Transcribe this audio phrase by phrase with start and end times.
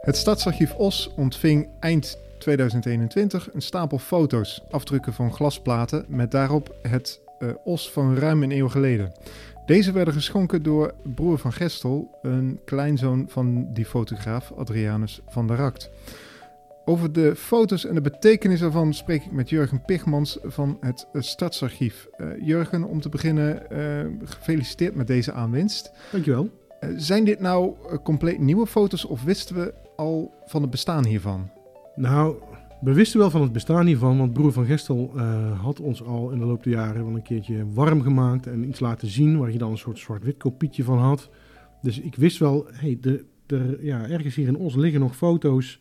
[0.00, 7.20] Het Stadsarchief Os ontving eind 2021 een stapel foto's, afdrukken van glasplaten met daarop het
[7.38, 9.12] uh, Os van ruim een eeuw geleden.
[9.66, 15.56] Deze werden geschonken door broer van Gestel, een kleinzoon van die fotograaf Adrianus van der
[15.56, 15.90] Rakt.
[16.84, 22.08] Over de foto's en de betekenis ervan spreek ik met Jurgen Pigmans van het Stadsarchief.
[22.18, 23.62] Uh, Jurgen, om te beginnen,
[24.24, 25.92] gefeliciteerd met deze aanwinst.
[26.12, 26.59] Dankjewel.
[26.80, 31.50] Uh, zijn dit nou compleet nieuwe foto's of wisten we al van het bestaan hiervan?
[31.94, 32.36] Nou,
[32.80, 35.18] we wisten wel van het bestaan hiervan, want broer van Gestel
[35.60, 38.80] had ons al in de loop der jaren wel een keertje warm gemaakt en iets
[38.80, 41.30] laten zien waar je dan een soort zwart-wit kopietje van had.
[41.82, 45.80] Dus ik wist wel, hey, de, de, ja, ergens hier in Os liggen nog foto's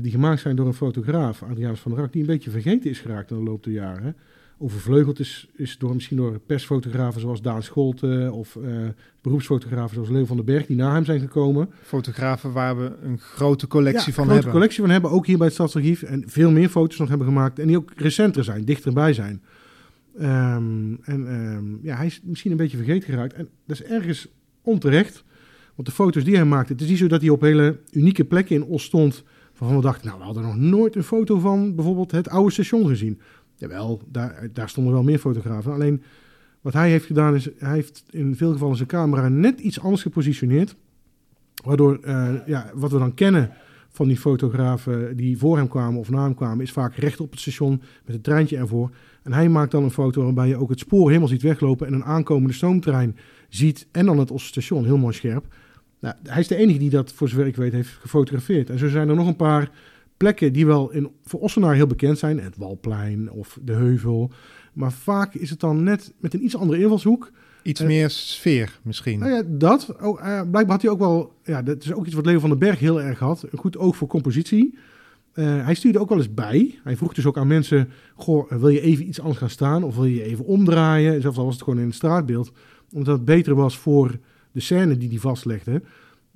[0.00, 3.30] die gemaakt zijn door een fotograaf, Adriaanus van der die een beetje vergeten is geraakt
[3.30, 4.16] in de loop der jaren.
[4.58, 8.88] Overvleugeld is, is door, misschien door persfotografen zoals Daan Scholte of uh,
[9.20, 11.70] beroepsfotografen zoals Leo van den Berg, die na hem zijn gekomen.
[11.82, 14.52] Fotografen waar we een grote collectie ja, van grote hebben.
[14.52, 16.02] collectie van hebben, ook hier bij het Stadsarchief.
[16.02, 19.42] En veel meer foto's nog hebben gemaakt en die ook recenter zijn, dichterbij zijn.
[20.20, 23.32] Um, en um, ja, hij is misschien een beetje vergeten geraakt.
[23.32, 24.28] En dat is ergens
[24.62, 25.24] onterecht,
[25.74, 28.24] want de foto's die hij maakte, het is niet zo dat hij op hele unieke
[28.24, 29.24] plekken in Os stond
[29.58, 32.86] waarvan we dachten, nou, we hadden nog nooit een foto van bijvoorbeeld het oude station
[32.86, 33.20] gezien.
[33.62, 35.72] Jawel, daar, daar stonden wel meer fotografen.
[35.72, 36.02] Alleen
[36.60, 40.02] wat hij heeft gedaan is, hij heeft in veel gevallen zijn camera net iets anders
[40.02, 40.76] gepositioneerd.
[41.64, 43.50] Waardoor, uh, ja, wat we dan kennen
[43.88, 47.30] van die fotografen die voor hem kwamen of na hem kwamen, is vaak recht op
[47.30, 48.90] het station met het treintje ervoor.
[49.22, 51.92] En hij maakt dan een foto waarbij je ook het spoor helemaal ziet weglopen en
[51.92, 53.16] een aankomende stoomtrein
[53.48, 55.54] ziet en dan het station heel mooi scherp.
[56.00, 58.70] Nou, hij is de enige die dat, voor zover ik weet, heeft gefotografeerd.
[58.70, 59.70] En zo zijn er nog een paar
[60.22, 62.40] plekken die wel in, voor Ossenaar heel bekend zijn.
[62.40, 64.30] Het Walplein of de Heuvel.
[64.72, 67.30] Maar vaak is het dan net met een iets andere invalshoek.
[67.62, 69.18] Iets uh, meer sfeer misschien.
[69.18, 69.94] Nou ja, dat.
[70.00, 71.32] Oh, uh, blijkbaar had hij ook wel...
[71.44, 73.46] Ja, dat is ook iets wat Leo van den Berg heel erg had.
[73.50, 74.78] Een goed oog voor compositie.
[75.34, 76.78] Uh, hij stuurde ook wel eens bij.
[76.84, 77.88] Hij vroeg dus ook aan mensen...
[78.14, 79.84] Goh, wil je even iets anders gaan staan?
[79.84, 81.20] Of wil je even omdraaien?
[81.20, 82.52] Zelfs al was het gewoon in het straatbeeld.
[82.92, 84.18] Omdat het beter was voor
[84.52, 85.82] de scène die hij vastlegde.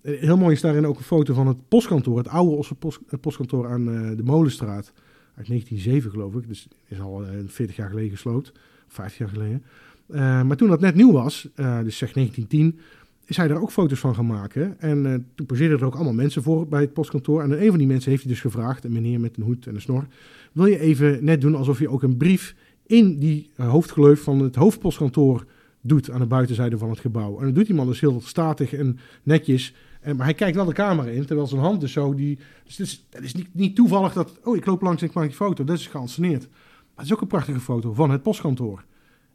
[0.07, 3.69] Heel mooi is daarin ook een foto van het postkantoor, het oude Osse post, postkantoor
[3.69, 4.93] aan uh, de Molenstraat.
[5.35, 8.53] Uit 1907 geloof ik, dus is al uh, 40 jaar geleden gesloopt,
[8.89, 9.63] 50 jaar geleden.
[10.09, 12.79] Uh, maar toen dat net nieuw was, dus zeg 1910,
[13.25, 14.81] is hij daar ook foto's van gaan maken.
[14.81, 17.43] En toen poseerden er ook allemaal mensen voor bij het postkantoor.
[17.43, 19.75] En een van die mensen heeft hij dus gevraagd, een meneer met een hoed en
[19.75, 20.07] een snor,
[20.53, 22.55] wil je even net doen alsof je ook een brief
[22.87, 25.45] in die hoofdgleuf van het hoofdpostkantoor
[25.87, 27.39] doet aan de buitenzijde van het gebouw.
[27.39, 29.75] En dat doet die man dus heel statig en netjes.
[30.07, 32.15] En, maar hij kijkt wel de camera in, terwijl zijn hand dus zo...
[32.15, 34.39] Die, dus het is, niet, niet toevallig dat...
[34.45, 35.65] Oh, ik loop langs en ik maak die foto.
[35.65, 36.49] Dat is geanceneerd.
[36.49, 38.85] Maar het is ook een prachtige foto van het postkantoor.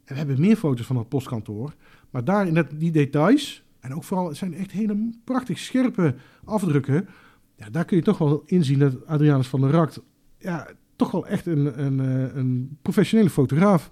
[0.04, 1.74] En we hebben meer foto's van het postkantoor.
[2.10, 3.62] Maar daar in die details...
[3.80, 7.08] En ook vooral, het zijn echt hele prachtig scherpe afdrukken.
[7.56, 10.00] Ja, daar kun je toch wel inzien dat Adrianus van der Rakt...
[10.38, 11.98] Ja, toch wel echt een, een,
[12.38, 13.90] een professionele fotograaf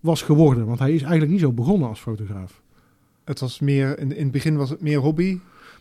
[0.00, 0.66] was geworden.
[0.66, 2.62] Want hij is eigenlijk niet zo begonnen als fotograaf.
[3.24, 5.38] Het was meer, in, in het begin was het meer hobby.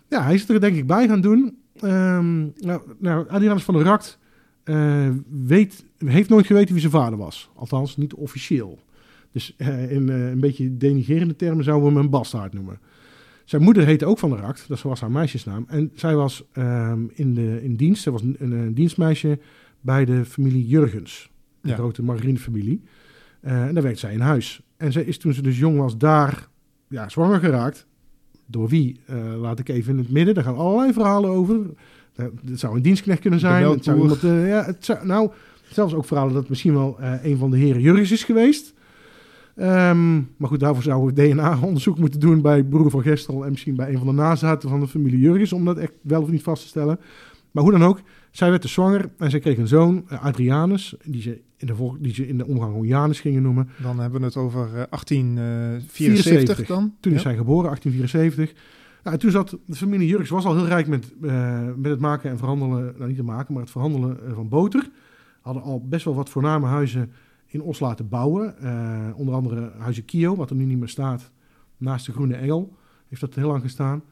[0.10, 1.58] Ja, hij is er denk ik bij gaan doen.
[1.84, 4.20] Um, nou, nou, Adrianus van der Rakt
[4.66, 5.10] uh,
[5.46, 7.50] weet, heeft nooit geweten wie zijn vader was.
[7.56, 8.80] Althans, niet officieel.
[9.32, 12.80] Dus uh, in uh, een beetje denigerende termen zouden we hem een bastaard noemen.
[13.46, 15.66] Zijn moeder heette ook van der Rakt, dat was haar meisjesnaam.
[15.68, 19.40] En zij was um, in, de, in dienst, zij was een, dienstmeisje
[19.82, 21.30] bij de familie Jurgens.
[21.62, 21.76] De ja.
[21.76, 22.82] grote margarinefamilie.
[23.42, 24.62] En daar werkte zij in huis.
[24.78, 26.48] En zij is toen ze dus jong was daar
[26.88, 27.88] ja, zwanger geraakt.
[28.52, 29.00] Door wie?
[29.10, 30.34] Uh, laat ik even in het midden.
[30.34, 31.60] Daar gaan allerlei verhalen over.
[32.16, 33.70] Het zou een dienstknecht kunnen zijn.
[33.70, 35.30] Het zou iemand, uh, ja, het zou, nou,
[35.70, 38.74] zelfs ook verhalen dat het misschien wel uh, een van de heren Jurgens is geweest.
[39.56, 43.76] Um, maar goed, daarvoor zouden we DNA-onderzoek moeten doen bij broer van Gestel en misschien
[43.76, 46.44] bij een van de nazaten van de familie Jurgens, om dat echt wel of niet
[46.44, 47.00] vast te stellen.
[47.52, 48.02] Maar hoe dan ook,
[48.32, 51.98] zij werd dus zwanger en zij kreeg een zoon, Adrianus, die ze in de, vol-
[52.00, 53.70] die ze in de omgang gewoon Janus gingen noemen.
[53.82, 56.96] Dan hebben we het over uh, 1874 dan.
[57.00, 57.18] Toen ja.
[57.18, 58.78] is hij geboren, 1874.
[59.04, 62.00] Nou, en toen zat de familie Jurks was al heel rijk met, uh, met het
[62.00, 64.90] maken en verhandelen, nou niet te maken, maar het verhandelen van boter.
[65.42, 67.12] Hadden al best wel wat voorname huizen
[67.46, 68.56] in Os laten bouwen.
[68.64, 71.32] Uh, onder andere huizen Kio, wat er nu niet meer staat,
[71.78, 72.78] naast de Groene Engel.
[73.08, 74.04] Heeft dat heel lang gestaan.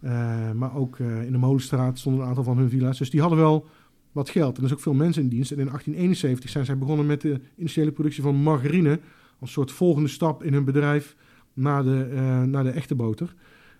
[0.00, 2.98] Uh, maar ook uh, in de Molenstraat stonden een aantal van hun villa's.
[2.98, 3.66] Dus die hadden wel
[4.12, 4.56] wat geld.
[4.56, 5.50] En er is ook veel mensen in dienst.
[5.50, 9.00] En in 1871 zijn zij begonnen met de initiële productie van margarine.
[9.38, 11.16] Als soort volgende stap in hun bedrijf
[11.52, 12.08] naar de,
[12.52, 13.34] uh, de echte boter.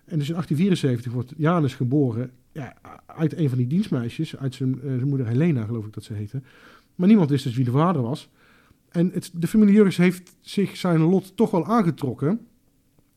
[0.05, 2.75] En dus in 1874 wordt Janus geboren ja,
[3.05, 4.37] uit een van die dienstmeisjes.
[4.37, 6.41] Uit zijn, zijn moeder Helena, geloof ik dat ze heette.
[6.95, 8.29] Maar niemand wist dus wie de vader was.
[8.89, 12.39] En het, de familie Jurgens heeft zich zijn lot toch wel aangetrokken.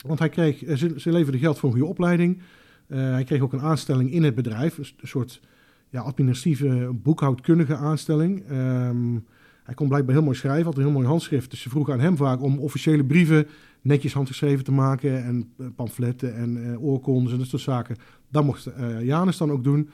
[0.06, 2.42] Want hij kreeg, ze, ze leverden geld voor een goede opleiding.
[2.90, 5.40] Uh, hij kreeg ook een aanstelling in het bedrijf, een soort
[5.88, 8.44] ja, administratieve boekhoudkundige aanstelling.
[8.48, 9.18] Ehm,
[9.64, 11.50] hij kon blijkbaar heel mooi schrijven, had een heel mooi handschrift.
[11.50, 13.46] Dus ze vroegen aan hem vaak om officiële brieven
[13.80, 15.24] netjes handgeschreven te maken.
[15.24, 17.96] En uh, pamfletten en uh, en dat soort zaken.
[18.28, 18.68] Dat mocht
[19.02, 19.90] Janus dan ook doen.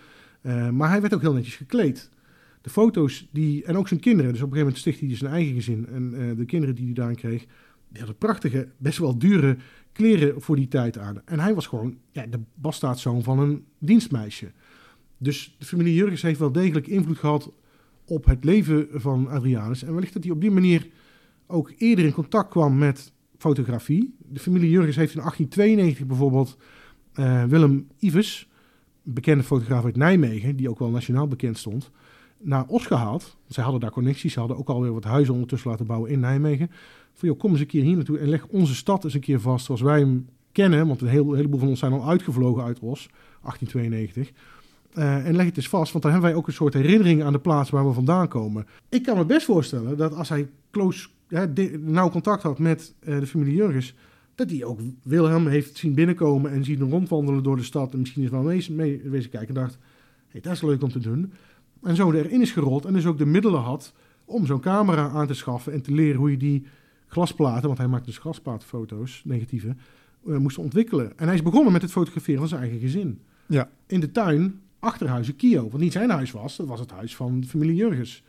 [0.72, 2.10] maar hij werd ook heel netjes gekleed.
[2.60, 5.32] De foto's die, en ook zijn kinderen, dus op een gegeven moment stichtte hij zijn
[5.32, 5.86] eigen gezin.
[5.92, 7.46] En de kinderen die hij daarin kreeg,
[8.04, 9.56] die prachtige, best wel dure
[9.92, 11.22] kleren voor die tijd aan.
[11.24, 14.52] En hij was gewoon ja, de bastaardzoon van een dienstmeisje.
[15.18, 17.52] Dus de familie Jurgens heeft wel degelijk invloed gehad
[18.04, 19.82] op het leven van Adrianus.
[19.82, 20.88] En wellicht dat hij op die manier
[21.46, 24.14] ook eerder in contact kwam met fotografie.
[24.18, 26.56] De familie Jurgens heeft in 1892 bijvoorbeeld
[27.14, 28.48] uh, Willem Ives,
[29.02, 31.90] bekende fotograaf uit Nijmegen, die ook wel nationaal bekend stond,
[32.40, 33.36] naar Os gehaald.
[33.48, 36.70] Zij hadden daar connecties, ze hadden ook alweer wat huizen ondertussen laten bouwen in Nijmegen.
[37.12, 39.40] Van joh, kom eens een keer hier naartoe en leg onze stad eens een keer
[39.40, 40.86] vast zoals wij hem kennen.
[40.86, 43.08] Want een, heel, heleboel van ons zijn al uitgevlogen uit Os,
[43.42, 44.32] 1892.
[44.94, 47.32] Uh, en leg het eens vast, want dan hebben wij ook een soort herinnering aan
[47.32, 48.66] de plaats waar we vandaan komen.
[48.88, 51.48] Ik kan me best voorstellen dat als hij close, ja,
[51.78, 53.94] nauw contact had met uh, de familie Jurgens,
[54.34, 57.92] dat hij ook Wilhelm heeft zien binnenkomen en zien rondwandelen door de stad.
[57.92, 59.78] En misschien is wel mee, mee wezen kijken en dacht,
[60.28, 61.32] hey, dat is leuk om te doen.
[61.86, 63.92] En zo erin is gerold en dus ook de middelen had
[64.24, 66.66] om zo'n camera aan te schaffen en te leren hoe je die
[67.06, 69.76] glasplaten, want hij maakte dus glasplaatfoto's, negatieve,
[70.26, 71.18] uh, moest ontwikkelen.
[71.18, 73.20] En hij is begonnen met het fotograferen van zijn eigen gezin.
[73.46, 73.70] Ja.
[73.86, 75.70] In de tuin achterhuizen Kio.
[75.70, 78.22] Wat niet zijn huis was, dat was het huis van de familie Jurgens.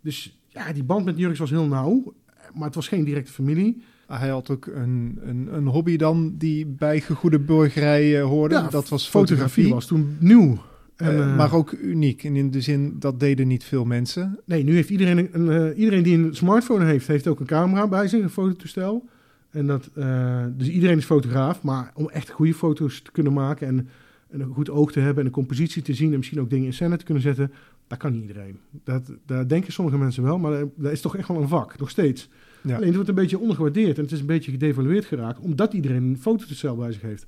[0.00, 2.14] Dus ja, die band met Jurgens was heel nauw,
[2.54, 3.82] maar het was geen directe familie.
[4.06, 8.54] Hij had ook een, een, een hobby dan die bij gegoede burgerij hoorde.
[8.54, 9.64] Ja, dat was fotografie.
[9.64, 9.74] fotografie.
[9.74, 10.58] was toen nieuw.
[10.98, 12.24] En, uh, maar ook uniek.
[12.24, 14.40] En in de zin, dat deden niet veel mensen.
[14.44, 17.88] Nee, nu heeft iedereen, een, uh, iedereen die een smartphone heeft, heeft ook een camera
[17.88, 19.08] bij zich, een fototoestel.
[19.50, 23.68] En dat, uh, dus iedereen is fotograaf, maar om echt goede foto's te kunnen maken
[23.68, 23.88] en
[24.30, 26.72] een goed oog te hebben en een compositie te zien en misschien ook dingen in
[26.72, 27.52] scène te kunnen zetten,
[27.86, 28.58] dat kan niet iedereen.
[28.84, 31.90] Dat, daar denken sommige mensen wel, maar dat is toch echt wel een vak, nog
[31.90, 32.28] steeds.
[32.62, 32.74] Ja.
[32.74, 36.02] Alleen het wordt een beetje ondergewaardeerd en het is een beetje gedevalueerd geraakt, omdat iedereen
[36.02, 37.26] een fototoestel bij zich heeft.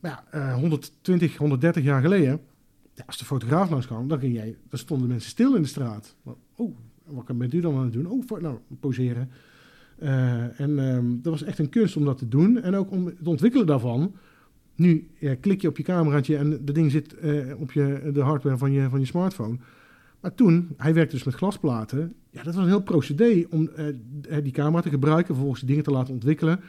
[0.00, 2.40] Maar ja, uh, 120, 130 jaar geleden,
[3.06, 6.16] als de fotograaf langs kwam, dan, ging jij, dan stonden mensen stil in de straat.
[6.54, 8.06] Oh, wat bent u dan aan het doen?
[8.06, 9.30] Oh, nou, poseren.
[10.02, 12.62] Uh, en um, dat was echt een kunst om dat te doen.
[12.62, 14.14] En ook om het ontwikkelen daarvan.
[14.74, 15.08] Nu
[15.40, 18.72] klik je op je cameraatje en de ding zit uh, op je, de hardware van
[18.72, 19.58] je, van je smartphone.
[20.20, 22.14] Maar toen, hij werkte dus met glasplaten.
[22.30, 23.86] Ja, dat was een heel procedé om uh,
[24.42, 26.60] die camera te gebruiken, vervolgens die dingen te laten ontwikkelen.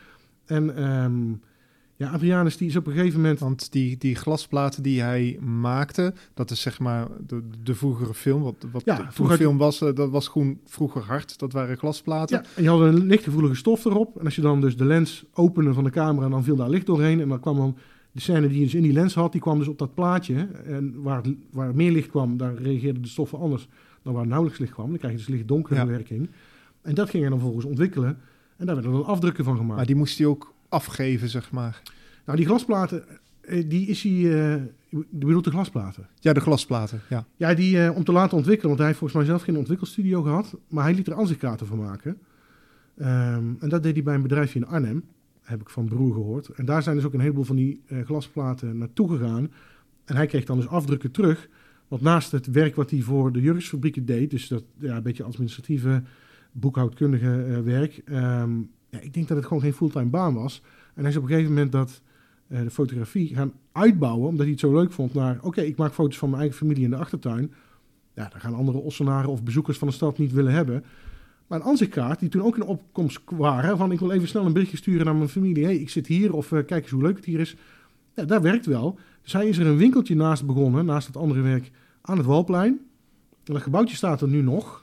[0.45, 1.42] En um,
[2.01, 3.39] ja, Adrianus die is op een gegeven moment...
[3.39, 8.42] Want die, die glasplaten die hij maakte, dat is zeg maar de, de vroegere film.
[8.42, 11.39] Wat, wat Ja, de vroeger- vroegere film was, eh, dat was gewoon vroeger hard.
[11.39, 12.38] Dat waren glasplaten.
[12.38, 14.19] Ja, en je had een lichtgevoelige stof erop.
[14.19, 16.86] En als je dan dus de lens opende van de camera, dan viel daar licht
[16.86, 17.19] doorheen.
[17.21, 17.77] En dan kwam dan
[18.12, 20.48] de scène die je dus in die lens had, die kwam dus op dat plaatje.
[20.65, 21.21] En waar,
[21.51, 23.68] waar meer licht kwam, daar reageerden de stoffen anders
[24.03, 24.89] dan waar nauwelijks licht kwam.
[24.89, 25.86] Dan krijg je dus licht-donkere Ja.
[25.86, 26.30] werking.
[26.81, 28.18] En dat ging hij dan vervolgens ontwikkelen.
[28.57, 29.75] En daar werden dan afdrukken van gemaakt.
[29.77, 31.81] Maar die moest hij ook afgeven, zeg maar.
[32.25, 33.03] Nou, die glasplaten,
[33.41, 34.12] eh, die is hij...
[34.12, 36.07] je bedoelt de glasplaten?
[36.19, 37.25] Ja, de glasplaten, ja.
[37.35, 40.21] Ja, die eh, om te laten ontwikkelen, want hij heeft volgens mij zelf geen ontwikkelstudio
[40.21, 42.18] gehad, maar hij liet er aanzichtkaarten van maken.
[42.97, 45.03] Ehm, en dat deed hij bij een bedrijfje in Arnhem,
[45.41, 46.50] heb ik van broer gehoord.
[46.50, 49.51] En daar zijn dus ook een heleboel van die glasplaten naartoe gegaan.
[50.05, 51.50] En hij kreeg dan dus afdrukken terug.
[51.88, 55.24] Want naast het werk wat hij voor de jurgsfabrieken deed, dus dat ja, een beetje
[55.24, 56.03] administratieve,
[56.51, 58.51] boekhoudkundige werk, ehm,
[58.91, 60.62] ja, ik denk dat het gewoon geen fulltime baan was.
[60.93, 62.01] En hij is op een gegeven moment dat
[62.48, 65.93] eh, de fotografie gaan uitbouwen, omdat hij het zo leuk vond, naar oké, ik maak
[65.93, 67.53] foto's van mijn eigen familie in de achtertuin.
[68.13, 70.83] Ja, daar gaan andere Ossenaren of bezoekers van de stad niet willen hebben.
[71.48, 74.53] Maar een aanzichtkaart, die toen ook in opkomst waren, van ik wil even snel een
[74.53, 75.63] berichtje sturen naar mijn familie.
[75.63, 77.55] hey, ik zit hier, of eh, kijk eens hoe leuk het hier is.
[78.15, 79.00] Ja, dat werkt wel.
[79.21, 81.71] Dus hij is er een winkeltje naast begonnen, naast het andere werk,
[82.01, 82.79] aan het Walplein.
[83.43, 84.80] En dat gebouwtje staat er nu nog.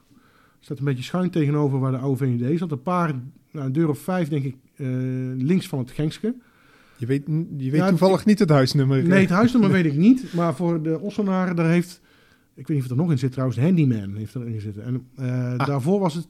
[0.60, 2.70] Staat een beetje schuin tegenover waar de oude VND zat.
[2.72, 3.14] Een paar,
[3.50, 4.86] nou, een deur of vijf denk ik, eh,
[5.36, 6.34] links van het Gengske.
[6.96, 7.22] Je weet,
[7.56, 9.02] je weet Ja, toevallig niet het huisnummer.
[9.04, 10.32] Nee, het huisnummer weet ik niet.
[10.34, 12.00] Maar voor de Ossenaren, daar heeft...
[12.54, 13.58] Ik weet niet of er nog in zit trouwens.
[13.58, 14.84] Handyman heeft erin gezeten.
[14.84, 15.66] En eh, Ah.
[15.66, 16.26] daarvoor was het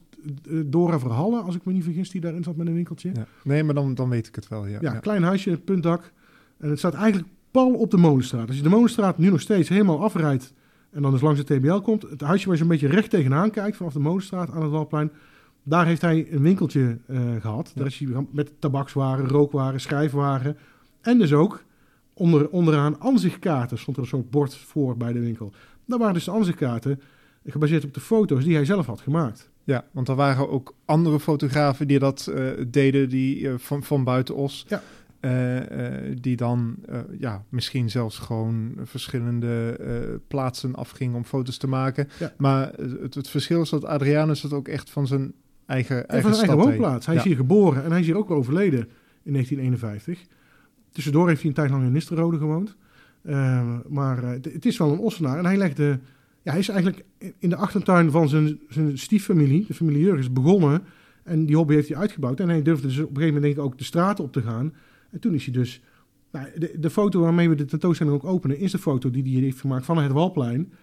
[0.49, 3.11] eh, Dora Verhalle, als ik me niet vergis, die daarin zat met een winkeltje.
[3.13, 3.25] Ja.
[3.43, 4.77] Nee, maar dan, dan weet ik het wel, ja.
[4.81, 4.93] ja.
[4.93, 6.11] klein huisje, puntdak.
[6.57, 8.47] En het staat eigenlijk pal op de Molenstraat.
[8.47, 10.53] Als je de Molenstraat nu nog steeds helemaal afrijdt...
[10.91, 12.01] en dan dus langs de TBL komt...
[12.01, 13.77] het huisje waar je een beetje recht tegenaan kijkt...
[13.77, 15.11] vanaf de Molenstraat aan het Walplein...
[15.63, 17.67] daar heeft hij een winkeltje eh, gehad.
[17.67, 17.73] Ja.
[17.75, 20.57] Daar is hij met tabakswaren, rookwaren, schrijfwaren...
[21.01, 21.63] en dus ook
[22.13, 23.77] onder, onderaan aanzichtkaarten...
[23.77, 25.53] stond er een soort bord voor bij de winkel.
[25.85, 27.01] Daar waren dus de aanzichtkaarten...
[27.45, 29.49] gebaseerd op de foto's die hij zelf had gemaakt.
[29.63, 34.03] Ja, want er waren ook andere fotografen die dat eh, deden die, eh, van, van
[34.03, 34.65] buiten Os.
[34.67, 34.81] Ja.
[35.19, 39.77] Eh, eh, die dan eh, ja, misschien zelfs gewoon verschillende
[40.27, 42.07] plaatsen afging om foto's te maken.
[42.19, 42.33] Ja.
[42.37, 42.71] Maar
[43.01, 45.33] het, het verschil is dat Adrianus het ook echt van zijn
[45.65, 47.05] eigen, En eigen van zijn eigen woonplaats.
[47.05, 47.21] Hij Ja.
[47.21, 48.79] is hier geboren en hij is hier ook overleden
[49.23, 50.25] in 1951.
[50.91, 52.75] Tussendoor heeft hij een tijd lang in Nisterode gewoond.
[53.21, 55.37] Eh, maar het- is wel een Ossenaar.
[55.37, 55.99] En hij legde...
[56.41, 57.03] Ja, hij is eigenlijk
[57.39, 60.81] in de achtertuin van zijn, zijn stieffamilie, de familie Jurgens, begonnen.
[61.23, 62.39] En die hobby heeft hij uitgebouwd.
[62.39, 64.41] En hij durfde dus op een gegeven moment denk ik ook de straten op te
[64.41, 64.73] gaan.
[65.11, 65.81] En toen is hij dus...
[66.31, 68.59] Nou, de, de foto waarmee we de tentoonstelling ook openen...
[68.59, 70.73] is de foto die hij heeft gemaakt van het Walplein.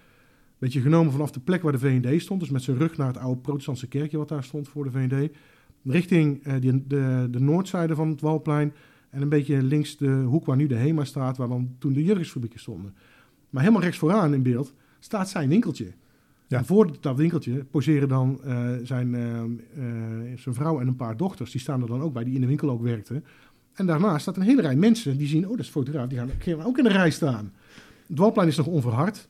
[0.58, 2.40] Beetje genomen vanaf de plek waar de VND stond.
[2.40, 5.30] Dus met zijn rug naar het oude protestantse kerkje wat daar stond voor de VND.
[5.84, 8.72] Richting eh, die, de, de noordzijde van het Walplein.
[9.10, 12.04] En een beetje links de hoek waar nu de HEMA staat, waar dan toen de
[12.04, 12.94] Jurgensfabrieken stonden.
[13.50, 15.92] Maar helemaal rechts vooraan in beeld staat zijn winkeltje.
[16.46, 16.58] Ja.
[16.58, 19.42] En voor dat winkeltje poseren dan eh, zijn, eh,
[20.36, 21.50] zijn vrouw en een paar dochters.
[21.50, 23.24] Die staan er dan ook bij, die in de winkel ook werkten.
[23.76, 26.62] En daarnaast staat een hele rij mensen die zien, oh dat is fotograaf, die gaan,
[26.62, 27.52] ook in de rij staan.
[28.06, 29.28] Het Walplein is nog onverhard.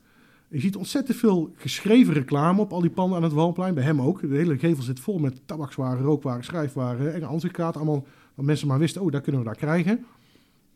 [0.48, 3.74] Je ziet ontzettend veel geschreven reclame op al die panden aan het Walplein.
[3.74, 4.20] Bij hem ook.
[4.20, 7.76] De hele gevel zit vol met tabakswaren, rookwaren, schrijfwaren en ansichtkaart.
[7.76, 10.04] Allemaal wat mensen maar wisten, oh, daar kunnen we daar krijgen.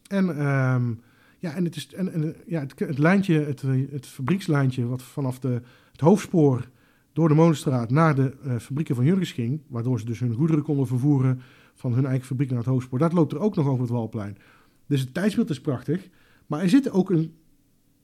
[0.06, 0.92] En, ehm,
[1.38, 5.62] ja, en, het, is, en, ja, het, het lijntje, het, het fabriekslijntje wat vanaf de,
[5.92, 6.68] het hoofdspoor
[7.12, 10.62] door de Molenstraat naar de eh, fabrieken van Jurgens ging, waardoor ze dus hun goederen
[10.62, 11.42] konden vervoeren
[11.80, 14.36] van hun eigen fabriek naar het hoofdspoor, dat loopt er ook nog over het Walplein.
[14.86, 16.08] Dus het tijdsbeeld is prachtig,
[16.46, 17.34] maar er zit ook een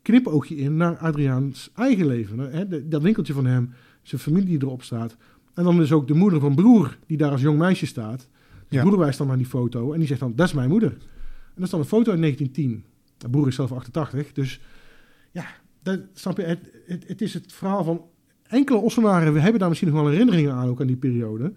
[0.03, 2.39] knipoogje in naar Adriaans eigen leven.
[2.39, 2.89] Hè?
[2.89, 5.17] Dat winkeltje van hem, zijn familie die erop staat.
[5.55, 8.29] En dan is ook de moeder van broer die daar als jong meisje staat.
[8.69, 8.83] De Ja.
[8.83, 10.91] broer wijst dan naar die foto en die zegt dan, dat is mijn moeder.
[10.91, 12.85] En dat is dan een foto uit 1910.
[13.19, 14.61] De broer is zelf 88, dus
[15.31, 15.45] ja,
[15.83, 18.05] dat, snap je, het, het, het is het verhaal van
[18.43, 19.33] enkele Ossenaren.
[19.33, 21.53] We hebben daar misschien nog wel herinneringen aan, ook aan die periode.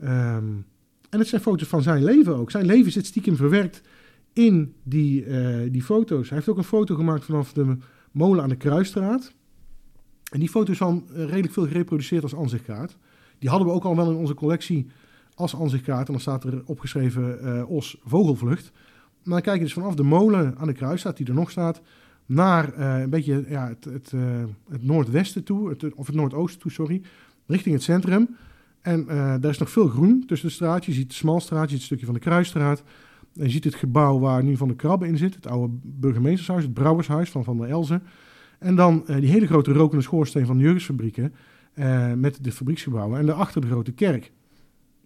[0.00, 0.44] Ehm,
[1.10, 2.50] en het zijn foto's van zijn leven ook.
[2.50, 3.82] Zijn leven zit stiekem verwerkt
[4.32, 6.28] in die, eh, die foto's.
[6.28, 7.76] Hij heeft ook een foto gemaakt vanaf de
[8.12, 9.32] molen aan de Kruisstraat.
[10.30, 12.96] En die foto is dan eh, redelijk veel gereproduceerd als ansichtkaart.
[13.38, 14.86] Die hadden we ook al wel in onze collectie
[15.34, 16.06] als ansichtkaart.
[16.06, 18.72] En dan staat er opgeschreven eh, Os Vogelvlucht.
[19.22, 21.80] Maar dan kijk je dus vanaf de molen aan de Kruisstraat, die er nog staat,
[22.26, 24.12] naar eh, een beetje ja, het, het,
[24.68, 27.02] het noordwesten toe, het, of het noordoosten toe, sorry,
[27.46, 28.36] richting het centrum.
[28.80, 30.94] En eh, daar is nog veel groen tussen de straatjes.
[30.94, 32.82] Je ziet de Smalstraat, je ziet het stukje van de Kruisstraat.
[33.36, 36.62] En je ziet het gebouw waar nu Van de Krabbe in zit, het oude burgemeestershuis,
[36.62, 38.02] het brouwershuis van Van der Elzen.
[38.58, 41.34] En dan eh, die hele grote rokende schoorsteen van de Jurgensfabrieken
[41.72, 43.18] eh, met de fabrieksgebouwen.
[43.18, 44.32] En daarachter de grote kerk.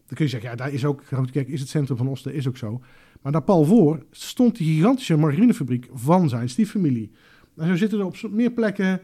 [0.06, 2.34] Dan kun je zeggen, ja, daar is ook, grote kerk is het centrum van Osten,
[2.34, 2.80] is ook zo.
[3.22, 7.10] Maar daar pal voor stond die gigantische margarinefabriek van zijn stieffamilie.
[7.56, 9.00] En zo zitten er op meer plekken,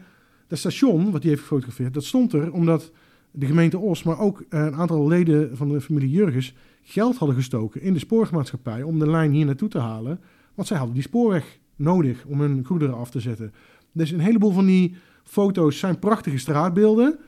[0.47, 2.91] dat station, wat hij heeft gefotografeerd, dat stond er omdat
[3.31, 7.37] de gemeente Os, maar ook eh, een aantal leden van de familie Jurgens geld hadden
[7.37, 10.19] gestoken in de spoormaatschappij om de lijn hier naartoe te halen.
[10.53, 13.53] Want zij hadden die spoorweg nodig om hun goederen af te zetten.
[13.91, 17.19] Dus een heleboel van die foto's zijn prachtige straatbeelden,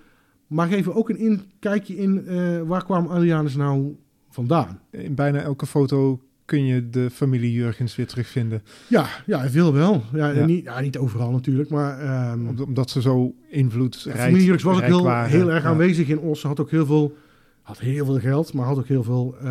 [0.48, 3.96] maar geven ook een inkijkje in eh, waar kwam Adrianus nou
[4.30, 4.80] vandaan.
[4.90, 8.62] In bijna elke foto kun je de familie Jurgens weer terugvinden.
[8.88, 10.04] Ja, ja, veel wel.
[10.14, 10.46] Ja, Ja.
[10.46, 14.64] Niet, ja, niet overal natuurlijk, maar ehm, Om- Omdat ze zo invloedrijk de familie Jurks
[14.64, 15.30] was ook heel, waren.
[15.30, 15.70] heel erg Ja.
[15.70, 16.44] aanwezig in Os.
[16.44, 17.18] Had ook heel veel,
[17.62, 19.48] had heel veel geld, maar had ook heel veel eh,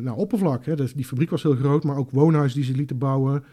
[0.00, 0.64] nou, oppervlak.
[0.64, 0.76] Hè.
[0.76, 3.44] Dus die fabriek was heel groot, maar ook woonhuizen die ze lieten bouwen.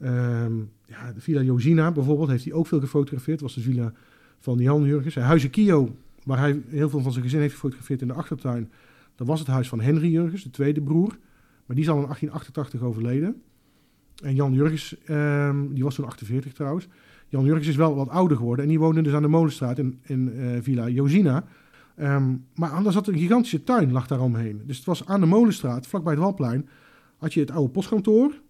[0.00, 0.52] Ehm,
[0.86, 3.38] ja, de Villa Josina bijvoorbeeld heeft hij ook veel gefotografeerd.
[3.40, 3.92] Dat was de villa
[4.40, 5.16] van Jan Jurgens.
[5.16, 5.94] En Huizen Kio,
[6.24, 8.70] waar hij heel veel van zijn gezin heeft gefotografeerd in de achtertuin.
[9.16, 11.16] Dat was het huis van Henry Jurgens, de tweede broer.
[11.72, 13.42] Maar die is al in 1888 overleden.
[14.22, 16.88] En Jan Jurgens, ehm, die was toen 48 trouwens.
[17.28, 18.64] Jan Jurgens is wel wat ouder geworden.
[18.64, 21.44] En die woonde dus aan de Molenstraat in, in eh, Villa Josina.
[21.96, 24.62] Ehm, maar anders zat een gigantische tuin lag daar omheen.
[24.66, 26.68] Dus het was aan de Molenstraat, vlakbij het Walplein,
[27.16, 28.40] had je het oude postkantoor.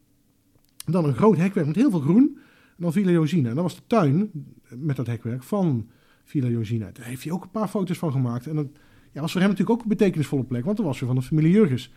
[0.85, 2.39] Dan een groot hekwerk met heel veel groen.
[2.77, 3.49] En dan Villa Josina.
[3.49, 4.31] En dat was de tuin
[4.69, 5.89] met dat hekwerk van
[6.25, 6.91] Villa Josina.
[6.93, 8.47] Daar heeft hij ook een paar foto's van gemaakt.
[8.47, 8.69] En dat
[9.13, 11.25] ja, was voor hem natuurlijk ook een betekenisvolle plek, want dat was weer van de
[11.25, 11.93] familie Jurgens.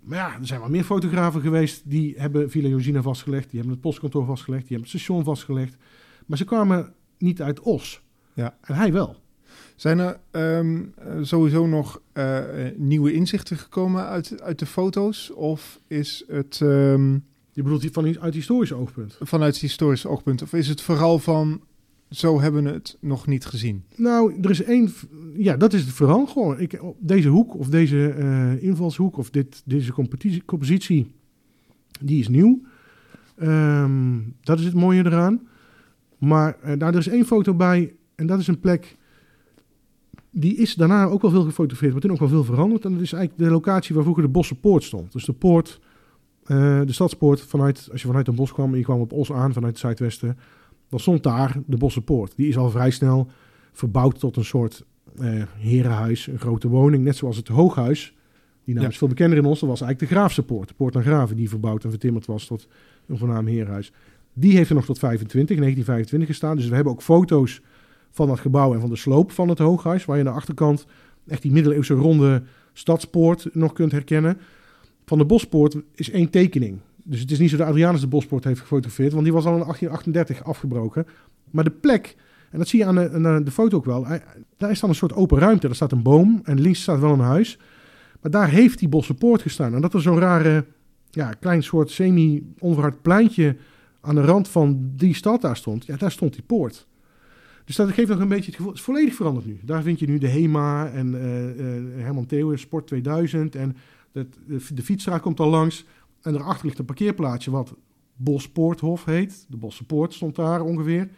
[0.00, 3.50] Maar ja, er zijn wel meer fotografen geweest die hebben Villa Josina vastgelegd.
[3.50, 4.68] Die hebben het postkantoor vastgelegd.
[4.68, 5.76] Die hebben het station vastgelegd.
[6.26, 8.02] Maar ze kwamen niet uit Os.
[8.34, 8.56] Ja.
[8.60, 9.16] En hij wel.
[9.76, 12.44] Zijn er ehm, eh, sowieso nog eh,
[12.76, 15.30] nieuwe inzichten gekomen uit, uit de foto's?
[15.34, 17.12] Of is het ehm,
[17.52, 19.18] Je bedoelt van uit historisch oogpunt.
[19.20, 20.42] vanuit historisch oogpunt?
[20.42, 21.60] Of is het vooral van
[22.10, 23.84] zo hebben we het nog niet gezien?
[23.96, 24.92] Nou, er is één.
[25.36, 26.60] Ja, dat is het vooral gewoon.
[26.60, 29.92] Ik, deze hoek of deze eh, invalshoek of dit, deze
[30.44, 31.14] compositie,
[32.00, 32.60] die is nieuw.
[33.36, 35.48] Ehm, dat is het mooie eraan.
[36.18, 38.96] Maar eh, nou, er is één foto bij en dat is een plek.
[40.30, 42.84] Die is daarna ook wel veel gefotografeerd, maar toen ook wel veel veranderd.
[42.84, 45.12] En dat is eigenlijk de locatie waar vroeger de Bosse Poort stond.
[45.12, 45.80] Dus de poort
[46.50, 49.32] eh, de stadspoort, vanuit, als je vanuit een bos kwam en je kwam op Os
[49.32, 50.38] aan vanuit het zuidwesten,
[50.90, 52.32] dan stond daar de Bossenpoort.
[52.36, 53.30] Die is al vrij snel
[53.72, 54.84] verbouwd tot een soort
[55.18, 58.14] eh, herenhuis, een grote woning, net zoals het Hooghuis.
[58.64, 58.90] Die naam Ja.
[58.90, 59.60] is veel bekender in ons.
[59.60, 62.46] Dat was eigenlijk de Graafse Poort, de Poort aan Graven, die verbouwd en vertimmerd was
[62.46, 62.68] tot
[63.06, 63.92] een voornaam herenhuis.
[64.32, 66.56] Die heeft er nog tot 25, 1925 gestaan.
[66.56, 67.60] Dus we hebben ook foto's
[68.10, 70.86] van dat gebouw en van de sloop van het Hooghuis, waar je aan de achterkant
[71.26, 72.42] echt die middeleeuwse ronde
[72.72, 74.38] stadspoort nog kunt herkennen.
[75.06, 76.78] Van de Bospoort is één tekening.
[77.10, 79.52] Dus het is niet zo dat Adrianus de Bospoort heeft gefotografeerd, want die was al
[79.52, 81.06] in 1838 afgebroken.
[81.50, 82.16] Maar de plek,
[82.50, 84.06] en dat zie je aan de, de- foto ook wel,
[84.56, 85.66] daar is dan een soort open ruimte.
[85.66, 87.58] Daar staat een boom en links staat wel een huis.
[88.20, 89.74] Maar daar heeft die Bossenpoort gestaan.
[89.74, 90.64] En dat er zo'n rare,
[91.10, 93.56] ja, klein soort semi-onverhard pleintje
[94.00, 96.86] aan de rand van die stad daar stond, ja, daar stond die poort.
[97.64, 99.60] Dus dat geeft nog een beetje het gevoel, het is volledig veranderd nu.
[99.62, 103.76] Daar vind je nu de HEMA en eh, eh, Herman Theeuwen, Sport 2000 en
[104.12, 105.84] de, de, de komt al langs.
[106.22, 107.74] En daarachter ligt een parkeerplaatsje wat
[108.16, 109.46] Bospoorthof heet.
[109.48, 111.08] De Bosse Poort stond daar ongeveer.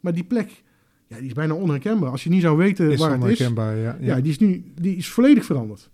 [0.00, 0.62] Maar die plek,
[1.06, 2.10] ja, die is bijna onherkenbaar.
[2.10, 3.72] Als je niet zou weten Is waar het is, ja.
[3.72, 3.96] ja.
[4.00, 4.20] ja.
[4.20, 5.90] die is nu die is volledig veranderd.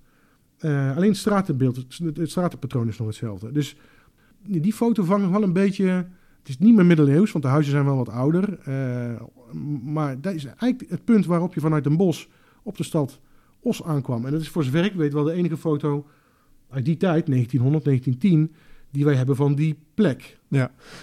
[0.59, 3.53] Eh, alleen het stratenbeeld, het, het stratenpatroon is nog hetzelfde.
[3.53, 3.77] Dus
[4.47, 6.07] die foto vangt wel een beetje.
[6.39, 8.59] Het is niet meer middeleeuws, want de huizen zijn wel wat ouder.
[8.59, 9.23] Eh,
[9.85, 12.29] maar dat is eigenlijk het punt waarop je vanuit een bos
[12.63, 13.21] op de stad
[13.61, 14.25] Os aankwam.
[14.27, 16.07] En dat is voor zover ik weet wel de enige foto
[16.69, 18.55] uit die tijd, 1900, 1910,
[18.91, 20.39] die wij hebben van die plek.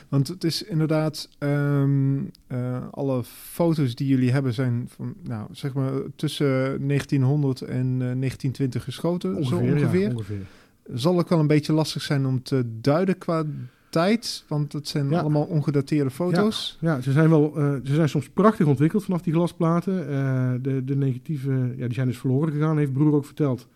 [0.10, 2.18] Want het is inderdaad, ehm,
[2.48, 8.16] eh, alle foto's die jullie hebben zijn van, nou, zeg maar tussen 1900 en eh,
[8.16, 10.00] 1920 geschoten, zo ongeveer.
[10.02, 10.46] Ja, ongeveer.
[10.94, 13.44] Zal ook wel een beetje lastig zijn om te duiden qua
[13.90, 15.20] tijd, want het zijn Ja.
[15.20, 16.78] allemaal ongedateerde foto's.
[16.82, 20.10] Ja, ze zijn, wel, eh, ze zijn soms prachtig ontwikkeld vanaf die glasplaten.
[20.10, 23.68] Eh, de, de negatieve, ja, die zijn dus verloren gegaan, heeft broer ook verteld.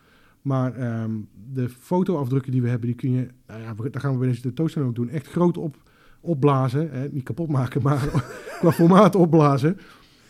[0.41, 1.12] Maar ehm,
[1.53, 4.41] de fotoafdrukken die we hebben, die kun je, nou ja, daar gaan we bij deze
[4.41, 5.77] tentoonstelling ook doen, echt groot op,
[6.20, 6.91] opblazen.
[6.91, 7.08] Hè?
[7.12, 8.00] Niet kapot maken, maar
[8.60, 9.77] qua formaat opblazen.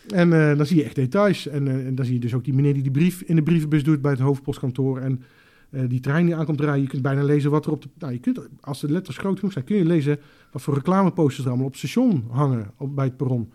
[0.08, 1.46] En eh, dan zie je echt details.
[1.46, 3.42] En, eh, en dan zie je dus ook die meneer die die brief in de
[3.42, 4.98] brievenbus doet bij het hoofdpostkantoor.
[4.98, 5.22] En
[5.70, 6.82] eh, die trein die aankomt rijden.
[6.82, 7.88] Je kunt bijna lezen wat er op de...
[7.98, 10.18] Nou, je kunt, als de letters groot genoeg zijn, kun je lezen
[10.52, 13.52] wat voor reclameposters er allemaal op het station hangen op, bij het perron.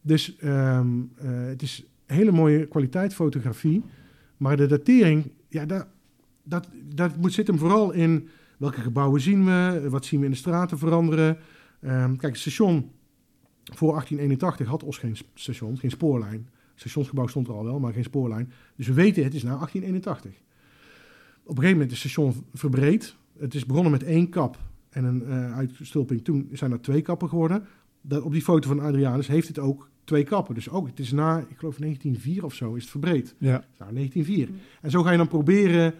[0.00, 0.86] Dus ehm,
[1.16, 3.82] eh, het is hele mooie kwaliteit fotografie.
[4.36, 5.86] Maar de datering, ja, dat,
[6.42, 10.32] dat, dat moet, zit hem vooral in welke gebouwen zien we, wat zien we in
[10.32, 11.38] de straten veranderen.
[11.80, 12.90] Ehm, kijk, het station
[13.64, 16.48] voor 1881 had Os geen station, geen spoorlijn.
[16.70, 18.52] Het stationsgebouw stond er al wel, maar geen spoorlijn.
[18.76, 20.32] Dus we weten, het is na 1881.
[21.42, 23.16] Op een gegeven moment is het station verbreed.
[23.38, 24.58] Het is begonnen met één kap
[24.90, 26.24] en een eh, uitstulping.
[26.24, 27.66] Toen zijn er twee kappen geworden.
[28.00, 30.54] Dat, op die foto van Adrianus heeft het ook twee kappen.
[30.54, 33.34] Dus ook, het is na, ik geloof 1904 of zo, is het verbreed.
[33.38, 33.64] Ja.
[33.78, 34.48] Nou, 1904.
[34.80, 35.94] En zo ga je dan proberen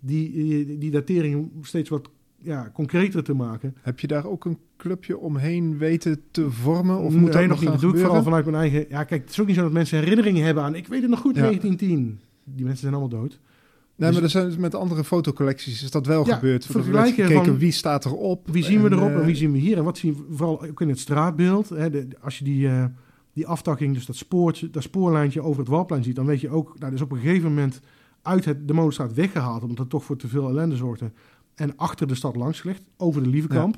[0.00, 2.10] die, die, die datering steeds wat
[2.42, 3.74] ja, concreter te maken.
[3.80, 6.98] Heb je daar ook een clubje omheen weten te vormen?
[6.98, 7.70] Of Nee, moet dat nog nog niet.
[7.70, 8.86] Dat doe ik vooral vanuit mijn eigen...
[8.88, 10.74] Ja, kijk, het is ook niet zo dat mensen herinneringen hebben aan...
[10.74, 11.40] Ik weet het nog goed, Ja.
[11.42, 12.20] 1910.
[12.44, 13.30] Die mensen zijn allemaal dood.
[13.30, 16.64] Nee, maar Dus- er zijn, met andere fotocollecties is dat wel Ja, gebeurd.
[16.64, 18.48] Er vergelijken gekeken van- wie staat erop.
[18.50, 19.76] Wie zien we erop en eh, wie zien we hier?
[19.76, 21.68] En wat zien we vooral ook in het straatbeeld?
[21.68, 22.84] Hè, de, als je die, eh,
[23.32, 26.16] die aftakking, dus dat, spoortje, dat spoorlijntje over het Walplein ziet...
[26.16, 27.80] dan weet je ook, nou, dat is op een gegeven moment
[28.22, 29.62] uit het, de Molenstraat weggehaald...
[29.62, 31.12] omdat het toch voor te veel ellende zorgde.
[31.54, 33.76] En achter de stad langs gelegd, over de Lievekamp.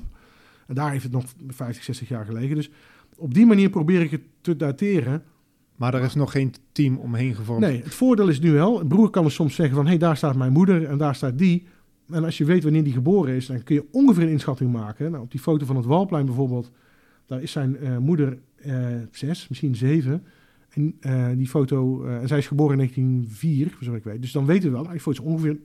[0.67, 2.55] En daar heeft het nog 50, 60 jaar gelegen.
[2.55, 2.69] Dus
[3.15, 5.23] op die manier probeer ik het te dateren...
[5.81, 7.61] Maar er is nog geen team omheen gevormd.
[7.61, 8.79] Nee, het voordeel is nu wel.
[8.79, 9.83] Een broer kan er soms zeggen van...
[9.83, 11.67] hé, hey, daar staat mijn moeder en daar staat die.
[12.09, 13.45] En als je weet wanneer die geboren is...
[13.45, 15.11] dan kun je ongeveer een inschatting maken.
[15.11, 16.71] Nou, op die foto van het Walplein bijvoorbeeld...
[17.25, 18.39] daar is zijn eh, moeder
[19.11, 20.23] zes, misschien zeven.
[20.69, 22.03] En eh, die foto...
[22.05, 24.21] eh, en zij is geboren in 1904, voor zover ik weet.
[24.21, 24.87] Dus dan weten we wel...
[24.89, 25.57] die foto is ongeveer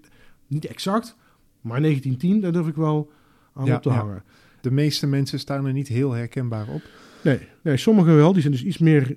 [0.47, 1.17] niet exact...
[1.61, 3.11] maar 1910, daar durf ik wel
[3.55, 3.95] aan Ja, op te ja.
[3.95, 4.23] hangen.
[4.61, 6.83] De meeste mensen staan er niet heel herkenbaar op.
[7.25, 8.33] Nee, nee, sommigen wel.
[8.33, 9.17] Die zijn dus iets meer,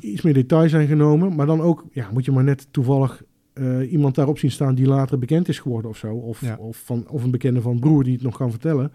[0.00, 1.34] iets meer detail zijn genomen.
[1.34, 4.86] Maar dan ook, ja, moet je maar net toevallig eh, iemand daarop zien staan die
[4.86, 6.14] later bekend is geworden of zo.
[6.14, 6.56] Of, Ja.
[6.56, 8.92] of, van, of een bekende van broer die het nog kan vertellen.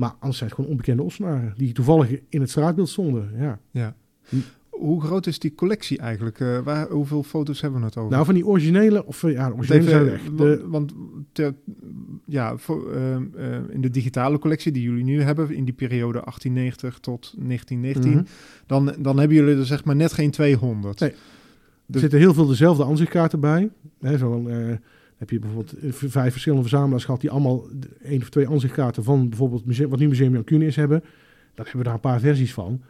[0.00, 1.54] Maar anders zijn het gewoon onbekende Ossenaren.
[1.56, 3.30] Die toevallig in het straatbeeld stonden.
[3.38, 3.58] Ja.
[3.70, 3.94] Ja.
[4.28, 4.36] Hm.
[4.68, 6.40] Hoe groot is die collectie eigenlijk?
[6.40, 8.10] Eh, waar, hoeveel foto's hebben we het over?
[8.10, 10.94] Nou, van die originele, of eh, ja, de originele zijn even, wa- De, want
[11.32, 11.54] ter-
[12.26, 16.20] ja, voor, ehm, eh, in de digitale collectie die jullie nu hebben, in die periode
[16.24, 18.24] 1890 tot 1919, Mhm.
[18.66, 21.00] dan, dan hebben jullie er zeg maar net geen 200.
[21.00, 21.10] Nee.
[21.92, 23.70] Er zitten heel veel dezelfde aanzichtkaarten bij.
[24.00, 24.76] Hè, zo eh,
[25.20, 27.68] heb je bijvoorbeeld eh, vijf verschillende verzamelaars gehad die allemaal
[28.02, 31.00] één of twee aanzichtkaarten van bijvoorbeeld het museum, wat nu Museum Jan Kunis hebben.
[31.54, 32.80] Daar hebben we daar een paar versies van.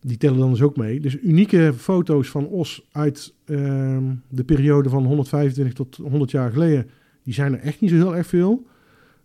[0.00, 1.00] Die tellen dan dus ook mee.
[1.00, 6.90] Dus unieke foto's van Os uit ehm, de periode van 125 tot 100 jaar geleden,
[7.22, 8.66] die zijn er echt niet zo heel erg veel.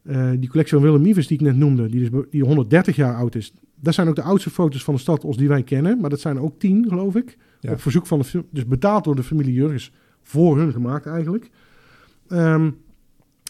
[0.03, 3.15] Eh, die collectie van Willem Ivers die ik net noemde, die, dus, die 130 jaar
[3.15, 3.53] oud is.
[3.75, 5.99] Dat zijn ook de oudste foto's van de stad als die wij kennen.
[5.99, 7.37] Maar dat zijn ook tien, geloof ik.
[7.59, 7.71] Ja.
[7.71, 9.91] Op verzoek van de dus betaald door de familie Jurgens.
[10.21, 11.49] Voor hun gemaakt eigenlijk.
[12.33, 12.71] Ehm,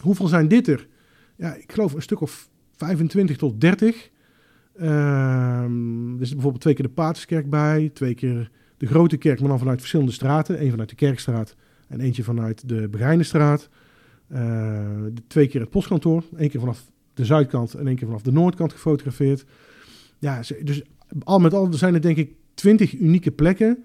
[0.02, 0.88] hoeveel zijn dit er?
[1.36, 4.10] Ja, ik geloof een stuk of 25 tot 30.
[4.76, 7.90] Ehm, er is bijvoorbeeld twee keer de Paterskerk bij.
[7.94, 10.62] Twee keer de Grote Kerk, maar dan vanuit verschillende straten.
[10.62, 11.56] Eén vanuit de Kerkstraat
[11.88, 13.68] en eentje vanuit de Begijnenstraat.
[14.28, 16.24] De- twee keer het postkantoor.
[16.36, 19.44] Eén keer vanaf de zuidkant en één keer vanaf de noordkant gefotografeerd.
[20.18, 20.82] Ja, dus
[21.22, 23.84] al met al zijn er denk ik 20 unieke plekken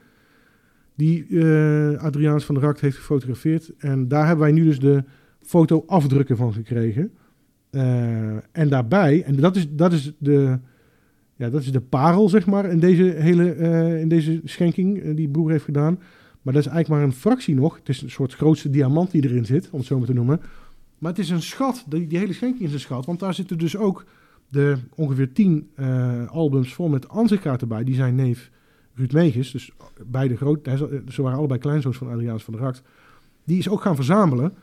[0.99, 3.71] die eh Adriaans van der Rakt heeft gefotografeerd.
[3.77, 5.03] En daar hebben wij nu dus de
[5.41, 7.11] fotoafdrukken van gekregen.
[7.69, 10.59] Eh, en daarbij, en dat is, dat is de...
[11.35, 15.29] Ja, dat is de parel, zeg maar, in deze hele eh, in deze schenking die
[15.29, 15.99] broer heeft gedaan.
[16.41, 17.75] Maar dat is eigenlijk maar een fractie nog.
[17.75, 20.41] Het is een soort grootste diamant die erin zit, om het zo maar te noemen.
[20.97, 21.85] Maar het is een schat.
[21.87, 23.05] Die, die hele schenking is een schat.
[23.05, 24.05] Want daar zitten dus ook
[24.49, 25.69] de ongeveer tien
[26.27, 27.83] albums vol met ansichtkaarten bij.
[27.83, 28.51] Die zijn neef
[28.93, 29.71] Ruud Meges, dus
[30.05, 30.69] beide groot,
[31.07, 32.81] ze waren allebei kleinzoons van Adriaans van der Rakt.
[33.43, 34.53] Die is ook gaan verzamelen,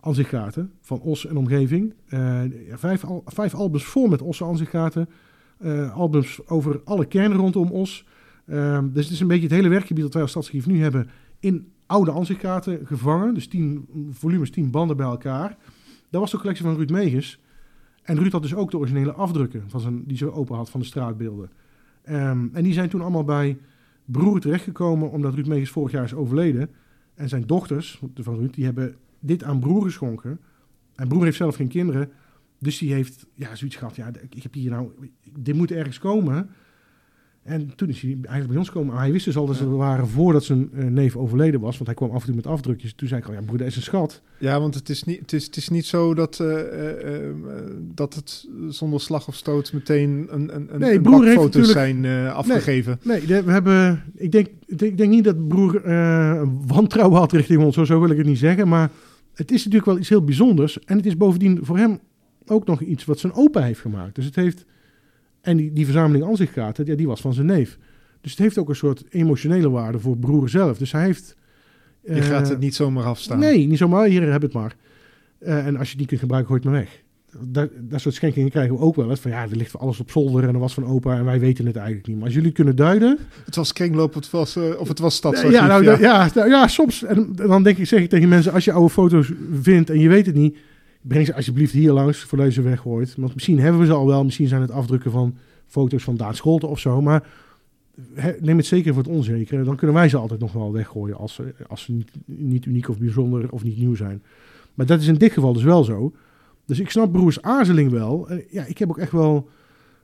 [0.00, 1.94] ansichtkaarten van Os en omgeving.
[2.06, 5.08] Eh, vijf, al, vijf albums vol met Osse ansichtkaarten.
[5.58, 8.06] Eh, albums over alle kernen rondom Os.
[8.46, 11.08] Ehm, dus het is een beetje het hele werkgebied dat wij als Stadsarchief nu hebben
[11.40, 13.34] in oude ansichtkaarten gevangen.
[13.34, 15.56] Dus tien volumes, tien banden bij elkaar.
[16.10, 17.40] Dat was de collectie van Ruud Meges.
[18.02, 20.80] En Ruud had dus ook de originele afdrukken van zijn, die ze open had van
[20.80, 21.50] de straatbeelden.
[22.02, 23.58] Ehm, en die zijn toen allemaal bij
[24.04, 26.70] broer terechtgekomen, omdat Ruud Meges vorig jaar is overleden.
[27.14, 30.40] En zijn dochters van Ruud, die hebben dit aan broer geschonken.
[30.94, 32.10] En broer heeft zelf geen kinderen.
[32.58, 34.90] Dus die heeft ja, zoiets gehad, ja, ik heb hier nou,
[35.38, 36.50] dit moet ergens komen.
[37.44, 38.92] En toen is hij eigenlijk bij ons gekomen.
[38.94, 41.74] Maar hij wist dus al dat ze er waren voordat zijn eh, neef overleden was.
[41.74, 42.94] Want hij kwam af en toe met afdrukjes.
[42.94, 44.22] Toen zei ik al, ja broer, dat is een schat.
[44.38, 47.30] Ja, want het is niet, het is, het is niet zo dat, eh, eh,
[47.94, 51.72] dat het zonder slag of stoot meteen een, een, een, Nee, een broer heeft natuurlijk-
[51.72, 52.98] zijn afgegeven.
[53.02, 55.72] Nee, de- we hebben, ik, denk, ik denk- niet dat broer
[56.66, 57.74] wantrouwen had richting ons.
[57.74, 58.68] Zo, zo wil ik het niet zeggen.
[58.68, 58.90] Maar
[59.34, 60.78] het is natuurlijk wel iets heel bijzonders.
[60.84, 61.98] En het is bovendien voor hem
[62.46, 64.14] ook nog iets wat zijn opa heeft gemaakt.
[64.14, 64.64] Dus het heeft...
[65.44, 67.78] En die, die verzameling ansichtkaarten, ja, die was van zijn neef.
[68.20, 70.78] Dus het heeft ook een soort emotionele waarde voor broer zelf.
[70.78, 71.36] Dus hij heeft...
[72.02, 73.38] Je eh, gaat het niet zomaar afstaan.
[73.38, 74.06] Nee, niet zomaar.
[74.06, 74.76] Hier, heb het maar.
[75.38, 77.02] Eh, en als je het niet kunt gebruiken, gooi het maar weg.
[77.52, 79.10] Dat, dat soort schenkingen krijgen we ook wel.
[79.10, 79.20] eens.
[79.20, 81.66] Van ja, er ligt alles op zolder en dat was van opa en wij weten
[81.66, 82.16] het eigenlijk niet.
[82.16, 83.18] Maar als jullie het kunnen duiden...
[83.44, 85.58] Het was kringloop, het was, eh, of het was stadsarchief.
[85.60, 85.98] ja, nou, ja.
[85.98, 86.30] ja.
[86.34, 87.04] Ja, ja, soms.
[87.04, 90.08] En dan denk ik, zeg ik tegen mensen, als je oude foto's vindt en je
[90.08, 90.56] weet het niet,
[91.06, 93.14] breng ze alsjeblieft hier langs voordat je ze weggooit.
[93.16, 95.36] Want misschien hebben we ze al wel, misschien zijn het afdrukken van
[95.66, 97.02] foto's van Daan Scholten of zo.
[97.02, 97.28] Maar
[98.40, 99.64] neem het zeker voor het onzekere.
[99.64, 102.98] Dan kunnen wij ze altijd nog wel weggooien als ze, als ze niet, uniek of
[102.98, 104.22] bijzonder of niet nieuw zijn.
[104.74, 106.12] Maar dat is in dit geval dus wel zo.
[106.66, 108.28] Dus ik snap broers aarzeling wel.
[108.28, 109.48] En ja, ik heb ook echt wel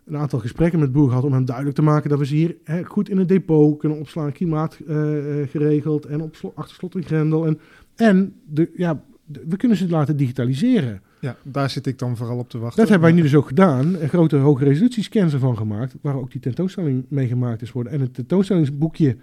[0.05, 2.57] een aantal gesprekken met broer gehad om hem duidelijk te maken dat we ze hier
[2.65, 6.95] hè, goed in het depot kunnen opslaan, klimaat eh, eh, geregeld en op achter slot
[6.95, 7.47] en grendel.
[7.47, 7.59] En,
[7.97, 9.05] en de, ja,
[9.49, 11.03] we kunnen ze laten digitaliseren.
[11.21, 12.81] Ja, daar zit ik dan vooral op te wachten.
[12.81, 13.95] Dat hebben wij nu dus ook gedaan.
[14.01, 17.93] Een grote hoge resolutie scans ervan gemaakt, waar ook die tentoonstelling mee gemaakt is worden.
[17.93, 19.17] En het tentoonstellingsboekje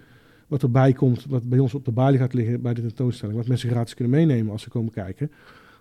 [0.48, 3.48] wat erbij komt, wat bij ons op de balie gaat liggen bij de tentoonstelling, wat
[3.48, 5.32] mensen gratis kunnen meenemen als ze komen kijken.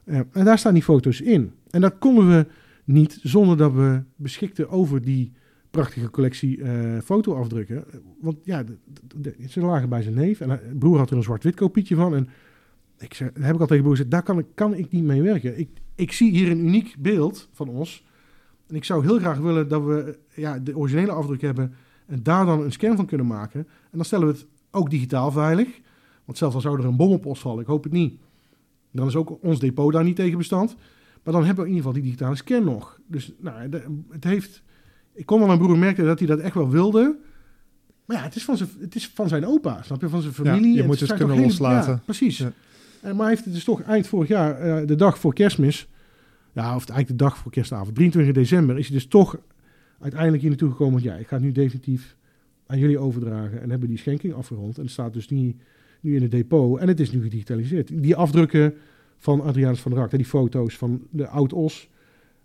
[0.05, 1.51] Eh, en daar staan die foto's in.
[1.71, 2.47] En dat konden we
[2.85, 5.33] niet zonder dat we beschikten over die
[5.71, 7.85] prachtige collectie eh fotoafdrukken.
[8.21, 8.77] Want ja, de,
[9.17, 11.95] de- de- ze lagen bij zijn neef en hij- broer had er een zwart-wit kopietje
[11.95, 12.15] van.
[12.15, 12.29] En
[12.99, 15.23] ik zeg, heb ik al tegen broer gezegd, daar kan ik, kan ik niet mee
[15.23, 15.59] werken.
[15.59, 18.05] Ik, ik zie hier een uniek beeld van ons.
[18.67, 21.75] En ik zou heel graag willen dat we ja, de originele afdruk hebben
[22.07, 23.61] en daar dan een scan van kunnen maken.
[23.61, 25.69] En dan stellen we het ook digitaal veilig.
[26.25, 28.21] Want zelfs al zou er een bom op ons vallen, ik hoop het niet.
[28.93, 30.77] Dan is ook ons depot daar niet tegen bestand.
[31.23, 33.01] Maar dan hebben we in ieder geval die digitale scan nog.
[33.07, 33.69] Dus nou,
[34.11, 34.63] het heeft...
[35.15, 37.19] Ik kon wel aan broer merken dat hij dat echt wel wilde.
[38.05, 40.09] Maar ja, het is van zijn, het is van zijn opa, snap je?
[40.09, 40.77] Van zijn familie.
[40.77, 41.93] je moet het kunnen loslaten.
[41.93, 42.39] Ja, precies.
[42.39, 42.53] Ja.
[43.01, 45.89] En, maar hij heeft het dus toch eind vorig jaar, eh, de dag voor kerstmis...
[46.53, 48.79] Ja, of eigenlijk de dag voor kerstavond, 23 december...
[48.79, 49.39] is hij dus toch
[50.01, 51.03] uiteindelijk hier naartoe gekomen...
[51.03, 52.17] ja, ik ga het nu definitief
[52.67, 53.63] aan jullie overdragen...
[53.63, 54.77] en hebben die schenking afgerond.
[54.77, 55.57] En het staat dus nu,
[56.01, 58.03] nu in het depot en het is nu gedigitaliseerd.
[58.03, 58.75] Die afdrukken
[59.19, 61.89] van Adrianus van der Rakt, hè, die foto's van de Oud-Os...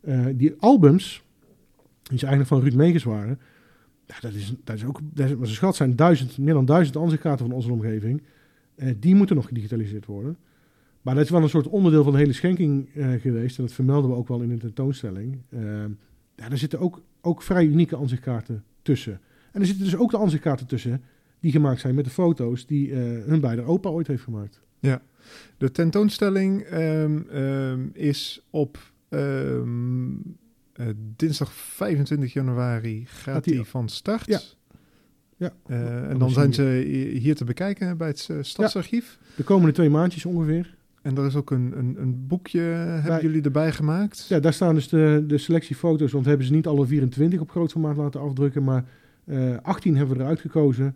[0.02, 1.24] eh, die albums,
[2.04, 3.40] die ze eigenlijk van Ruud Megens waren...
[4.12, 6.98] Ja, dat, is, dat is ook, dat maar ze schat zijn duizend, meer dan duizend
[6.98, 8.22] ansichtkaarten van onze omgeving.
[8.82, 10.38] Eh, die moeten nog gedigitaliseerd worden.
[11.02, 13.58] Maar dat is wel een soort onderdeel van de hele schenking eh, geweest.
[13.58, 15.42] En dat vermelden we ook wel in de tentoonstelling.
[15.50, 15.62] Eh,
[16.36, 19.20] ja, daar zitten ook, ook vrij unieke ansichtkaarten tussen.
[19.52, 21.02] En er zitten dus ook de ansichtkaarten tussen
[21.40, 24.62] die gemaakt zijn met de foto's die eh, hun beide opa ooit heeft gemaakt.
[25.58, 28.78] De tentoonstelling ehm, ehm, is op
[29.10, 30.10] ehm,
[31.16, 34.26] dinsdag 25 januari gaat Gaat die- die van start.
[34.26, 34.40] Ja.
[35.42, 35.54] Ja.
[35.66, 36.64] Eh, en Dan zijn ze
[37.14, 39.20] hier te bekijken bij het eh, Stadsarchief.
[39.36, 40.76] De komende twee maandjes ongeveer.
[41.02, 44.26] En er is ook een, een, een boekje, hebben Bij- jullie erbij gemaakt?
[44.30, 47.50] Ja, daar staan dus de, de selectie foto's, want hebben ze niet alle 24 op
[47.52, 48.86] groot formaat laten afdrukken, maar
[49.26, 50.96] eh 18 hebben we eruit gekozen.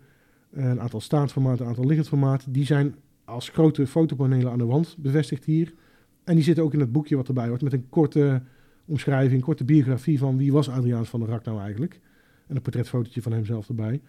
[0.54, 2.46] Een aantal staatsformaat, een aantal liggend formaat.
[2.50, 5.74] Die zijn als grote fotopanelen aan de wand bevestigd hier.
[6.24, 8.42] En die zitten ook in het boekje wat erbij hoort, met een korte
[8.86, 12.00] omschrijving, een korte biografie van wie was Adriaans van der Rak nou eigenlijk.
[12.48, 14.02] En een portretfotootje van hemzelf erbij.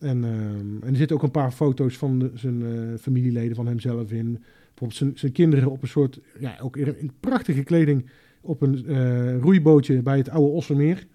[0.00, 4.12] En, ehm, en er zitten ook een paar foto's van zijn eh, familieleden van hemzelf
[4.12, 4.32] in.
[4.68, 8.06] Bijvoorbeeld zijn, zijn kinderen op een soort, ja, ook in, prachtige kleding
[8.40, 11.06] op een eh, roeibootje bij het oude Ossermeer.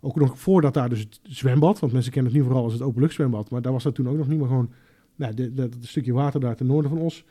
[0.00, 2.82] Ook nog voordat daar dus het zwembad, want mensen kennen het nu vooral als het
[2.82, 4.70] openluchtzwembad, maar daar was dat toen ook nog niet meer gewoon,
[5.16, 7.24] nou, dat stukje water daar ten noorden van Os.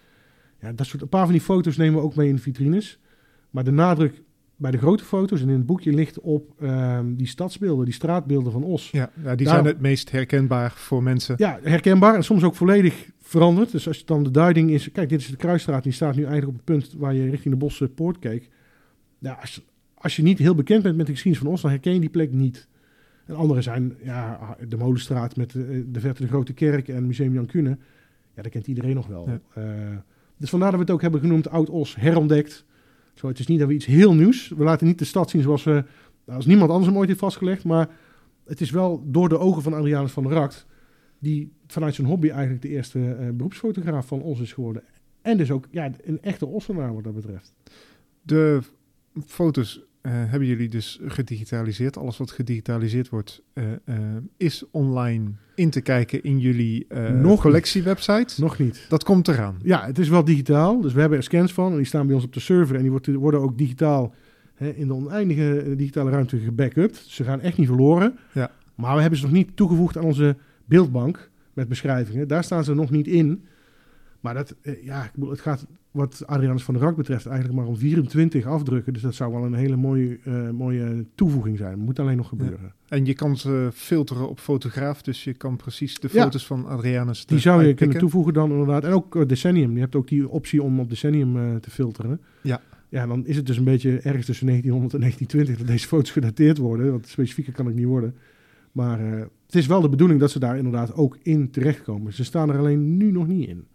[0.61, 2.99] Ja, dat soort, een paar van die foto's nemen we ook mee in de vitrines.
[3.49, 4.21] Maar de nadruk
[4.55, 8.51] bij de grote foto's en in het boekje ligt op ehm, die stadsbeelden, die straatbeelden
[8.51, 8.91] van Os.
[8.91, 11.35] Ja, ja die zijn het meest herkenbaar voor mensen.
[11.37, 13.71] Ja, herkenbaar en soms ook volledig veranderd.
[13.71, 14.91] Dus als je dan de duiding is...
[14.91, 15.83] Kijk, dit is de kruisstraat.
[15.83, 18.49] Die staat nu eigenlijk op het punt waar je richting de Bosse Poort keek.
[19.19, 21.93] Ja, als, als je niet heel bekend bent met de geschiedenis van Os, dan herken
[21.93, 22.67] je die plek niet.
[23.25, 27.33] En andere zijn ja, de Molenstraat met de, de verte de Grote Kerk en Museum
[27.33, 27.77] Jan Kuhne.
[28.35, 29.29] Ja, dat kent iedereen nog wel.
[29.29, 29.61] Ja.
[29.61, 29.97] Eh,
[30.37, 32.65] dus vandaar dat we het ook hebben genoemd Oud-Os herontdekt.
[33.15, 34.53] Zo, het is niet dat we iets heel nieuws...
[34.57, 35.83] We laten niet de stad zien zoals, we,
[36.25, 37.63] als niemand anders hem ooit heeft vastgelegd.
[37.63, 37.89] Maar
[38.45, 40.65] het is wel door de ogen van Adrianus van der Rakt
[41.19, 44.83] die vanuit zijn hobby eigenlijk de eerste eh, beroepsfotograaf van ons is geworden.
[45.21, 47.53] En dus ook ja, een echte Ossenaar wat dat betreft.
[48.21, 48.61] De
[49.25, 51.97] foto's hebben jullie dus gedigitaliseerd.
[51.97, 53.97] Alles wat gedigitaliseerd wordt, eh, eh,
[54.37, 58.41] is online in te kijken in jullie eh, Nog collectiewebsite.
[58.41, 58.85] Nog niet.
[58.89, 59.59] Dat komt eraan.
[59.63, 60.81] Ja, het is wel digitaal.
[60.81, 61.71] Dus we hebben er scans van.
[61.71, 62.75] En die staan bij ons op de server.
[62.75, 64.13] En die worden ook digitaal
[64.55, 67.03] hè, in de oneindige eh, digitale ruimte gebackupt.
[67.03, 68.17] Dus ze gaan echt niet verloren.
[68.31, 68.51] Ja.
[68.75, 72.27] Maar we hebben ze nog niet toegevoegd aan onze beeldbank met beschrijvingen.
[72.27, 73.45] Daar staan ze nog niet in.
[74.25, 77.57] Maar dat, eh, ja, ik bedoel, het gaat wat Adrianus van der Rak betreft eigenlijk
[77.59, 78.93] maar om 24 afdrukken.
[78.93, 81.79] Dus dat zou wel een hele mooie, eh, mooie toevoeging zijn.
[81.79, 82.73] Moet alleen nog gebeuren.
[82.87, 86.23] En je kan ze filteren op fotograaf, dus je kan precies de Ja.
[86.23, 88.83] foto's van Adrianus Die zou je kunnen toevoegen dan inderdaad.
[88.83, 89.73] En ook eh, Decennium.
[89.73, 92.21] Je hebt ook die optie om op Decennium te filteren.
[92.41, 92.61] Ja.
[92.89, 96.11] Ja, dan is het dus een beetje ergens tussen 1900 en 1920 dat deze foto's
[96.11, 96.91] gedateerd worden.
[96.91, 98.15] Want specifieker kan het niet worden.
[98.71, 98.99] Maar
[99.45, 102.13] het is wel de bedoeling dat ze daar inderdaad ook in terechtkomen.
[102.13, 103.65] Ze staan er alleen nu nog niet in.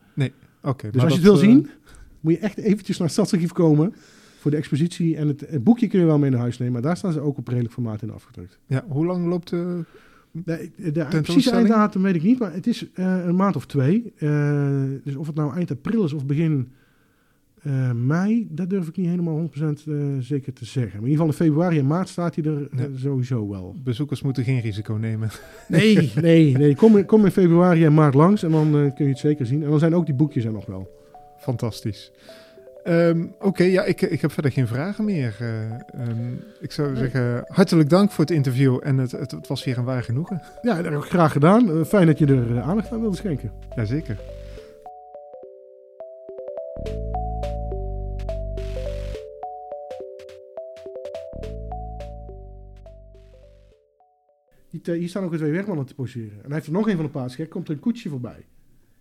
[0.62, 1.70] Oké, Dus als je het wil eh, zien,
[2.20, 3.94] moet je echt eventjes naar het stadsarchief komen
[4.38, 5.16] voor de expositie.
[5.16, 6.72] En het, het boekje kun je wel mee naar huis nemen.
[6.72, 8.58] Maar daar staan ze ook op redelijk formaat in afgedrukt.
[8.66, 9.84] Ja, hoe lang loopt de...
[10.32, 13.66] De, de, de precieze einddatum weet ik niet, maar het is eh, een maand of
[13.66, 14.12] twee.
[14.16, 16.68] Eh, dus of het nou eind april is of begin
[17.62, 20.92] eh, mei, dat durf ik niet helemaal 100% eh, zeker te zeggen.
[21.00, 23.74] Maar in ieder geval in februari en maart staat hij er eh, sowieso wel.
[23.84, 25.28] Bezoekers moeten geen risico nemen.
[25.68, 26.76] Nee, nee, nee.
[26.76, 29.62] Kom, in- kom in februari en maart langs en dan kun je het zeker zien.
[29.62, 30.88] En dan zijn ook die boekjes er nog wel.
[31.38, 32.12] Fantastisch.
[32.84, 35.36] Ehm, Oké, ja, ik, ik heb verder geen vragen meer.
[35.40, 35.64] Eh,
[36.02, 38.78] ehm, ik zou zeggen, hartelijk dank voor het interview.
[38.82, 40.42] En het, het, het was weer een waar genoegen.
[40.62, 41.86] Ja, graag gedaan.
[41.86, 43.50] Fijn dat je er aandacht aan wilde schenken.
[43.76, 44.18] Jazeker.
[54.70, 56.32] Hier, te- hier staan ook twee wegmannen te poseren.
[56.36, 57.36] En hij heeft er nog een van de plaats.
[57.36, 58.46] Kijk, komt er een koetsje voorbij.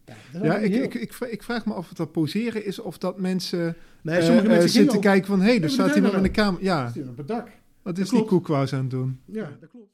[0.06, 3.20] Ja, Ja, ik, ik, ik, ik vraag me af of dat poseren is of dat
[3.20, 5.40] mensen, nee, eh, sommige eh, mensen zitten kijken van...
[5.42, 6.64] hé, hey, er staat die iemand in de er kamer.
[6.64, 7.48] Ja, Die op het dak.
[7.82, 8.28] wat is die klopt.
[8.30, 9.20] koekwous aan het doen?
[9.26, 9.88] Ja, dat klopt.